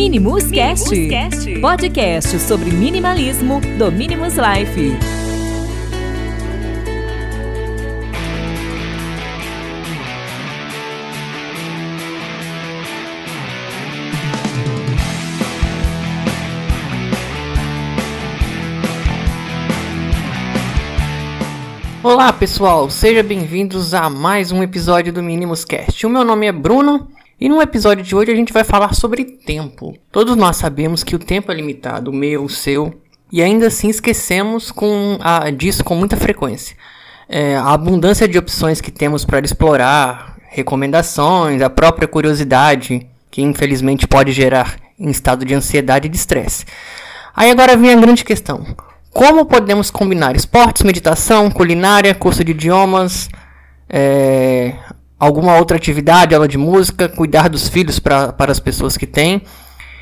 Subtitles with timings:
[0.00, 4.96] Minimus Cast, podcast sobre minimalismo do Minimus Life.
[22.02, 26.06] Olá pessoal, sejam bem-vindos a mais um episódio do Minimus Cast.
[26.06, 27.06] O meu nome é Bruno
[27.40, 29.96] e no episódio de hoje a gente vai falar sobre tempo.
[30.12, 33.00] Todos nós sabemos que o tempo é limitado, o meu, o seu,
[33.32, 36.76] e ainda assim esquecemos com a, disso com muita frequência.
[37.28, 44.06] É, a abundância de opções que temos para explorar, recomendações, a própria curiosidade, que infelizmente
[44.06, 46.66] pode gerar em estado de ansiedade e de estresse.
[47.34, 48.66] Aí agora vem a grande questão.
[49.10, 53.28] Como podemos combinar esportes, meditação, culinária, curso de idiomas,
[53.88, 54.74] é,
[55.20, 59.42] alguma outra atividade, aula de música, cuidar dos filhos pra, para as pessoas que têm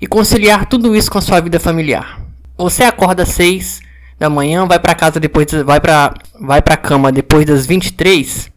[0.00, 2.22] e conciliar tudo isso com a sua vida familiar?
[2.56, 3.80] Você acorda às 6
[4.16, 8.50] da manhã, vai para casa depois, vai para vai para cama depois das 23.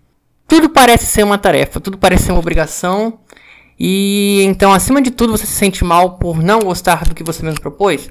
[0.48, 3.20] Tudo parece ser uma tarefa, tudo parece ser uma obrigação.
[3.80, 7.44] E então, acima de tudo, você se sente mal por não gostar do que você
[7.44, 8.10] mesmo propôs?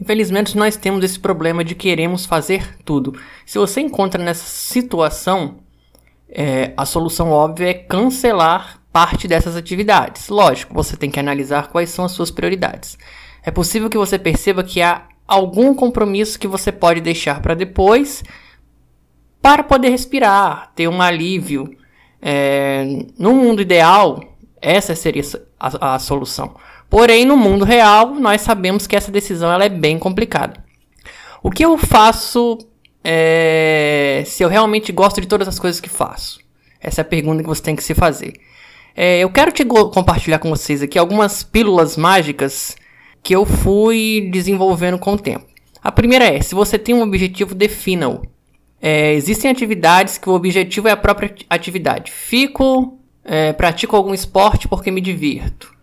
[0.00, 3.18] Infelizmente, nós temos esse problema de queremos fazer tudo.
[3.46, 5.60] Se você encontra nessa situação,
[6.30, 10.28] é, a solução óbvia é cancelar parte dessas atividades.
[10.28, 12.98] Lógico, você tem que analisar quais são as suas prioridades.
[13.42, 18.22] É possível que você perceba que há algum compromisso que você pode deixar para depois
[19.40, 21.76] para poder respirar, ter um alívio.
[22.20, 24.20] É, no mundo ideal,
[24.60, 25.22] essa seria
[25.58, 26.56] a, a solução.
[26.90, 30.64] Porém, no mundo real, nós sabemos que essa decisão ela é bem complicada.
[31.42, 32.58] O que eu faço
[33.02, 36.40] é, se eu realmente gosto de todas as coisas que faço?
[36.80, 38.34] Essa é a pergunta que você tem que se fazer.
[38.94, 42.76] É, eu quero te compartilhar com vocês aqui algumas pílulas mágicas
[43.22, 45.46] que eu fui desenvolvendo com o tempo.
[45.82, 48.22] A primeira é: se você tem um objetivo, defina-o.
[48.80, 52.10] É, existem atividades que o objetivo é a própria atividade.
[52.10, 55.74] Fico, é, pratico algum esporte porque me divirto.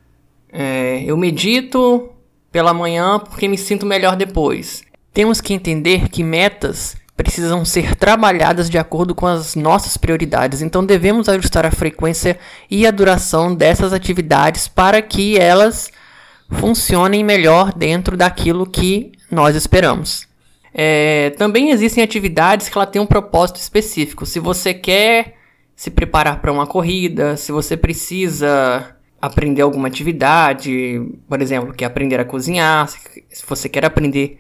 [0.52, 2.10] É, eu medito
[2.52, 4.84] pela manhã porque me sinto melhor depois.
[5.14, 10.86] Temos que entender que metas precisam ser trabalhadas de acordo com as nossas prioridades, então
[10.86, 12.38] devemos ajustar a frequência
[12.70, 15.92] e a duração dessas atividades para que elas
[16.50, 20.28] funcionem melhor dentro daquilo que nós esperamos.
[20.74, 24.26] É, também existem atividades que ela têm um propósito específico.
[24.26, 25.36] Se você quer
[25.74, 32.20] se preparar para uma corrida, se você precisa aprender alguma atividade, por exemplo, quer aprender
[32.20, 34.38] a cozinhar, se você quer aprender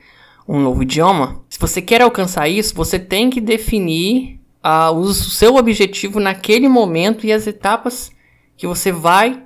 [0.47, 5.55] um novo idioma, se você quer alcançar isso, você tem que definir uh, o seu
[5.55, 8.11] objetivo naquele momento e as etapas
[8.55, 9.43] que você vai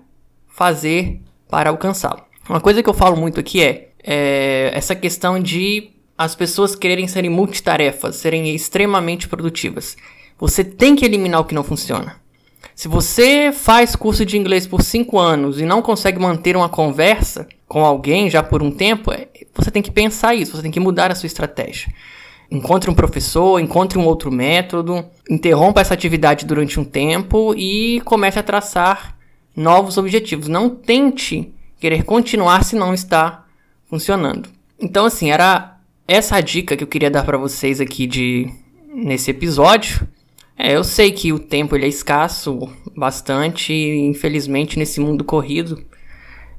[0.48, 2.22] fazer para alcançá-lo.
[2.50, 7.08] Uma coisa que eu falo muito aqui é, é essa questão de as pessoas quererem
[7.08, 9.96] serem multitarefas, serem extremamente produtivas.
[10.38, 12.19] Você tem que eliminar o que não funciona.
[12.80, 17.46] Se você faz curso de inglês por 5 anos e não consegue manter uma conversa
[17.68, 20.80] com alguém já por um tempo, é, você tem que pensar isso, você tem que
[20.80, 21.94] mudar a sua estratégia.
[22.50, 28.40] Encontre um professor, encontre um outro método, interrompa essa atividade durante um tempo e comece
[28.40, 29.18] a traçar
[29.54, 30.48] novos objetivos.
[30.48, 31.52] Não tente
[31.82, 33.44] querer continuar se não está
[33.90, 34.48] funcionando.
[34.80, 38.50] Então, assim, era essa a dica que eu queria dar para vocês aqui de
[38.88, 40.08] nesse episódio.
[40.62, 45.82] É, eu sei que o tempo ele é escasso bastante infelizmente nesse mundo corrido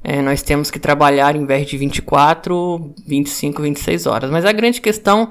[0.03, 4.31] é, nós temos que trabalhar em vez de 24, 25, 26 horas.
[4.31, 5.29] Mas a grande questão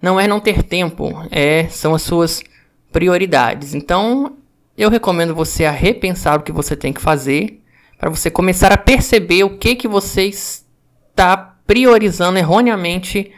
[0.00, 2.42] não é não ter tempo, é são as suas
[2.90, 3.74] prioridades.
[3.74, 4.36] Então
[4.76, 7.60] eu recomendo você a repensar o que você tem que fazer
[7.98, 11.36] para você começar a perceber o que que você está
[11.66, 13.32] priorizando erroneamente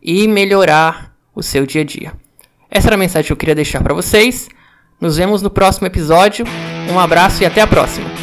[0.00, 2.21] e melhorar o seu dia a dia.
[2.72, 4.48] Essa era a mensagem que eu queria deixar para vocês.
[4.98, 6.46] Nos vemos no próximo episódio.
[6.90, 8.21] Um abraço e até a próxima.